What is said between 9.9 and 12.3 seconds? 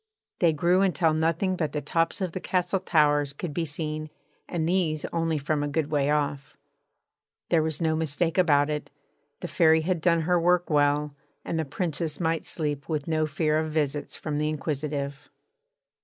done her work well, and the Princess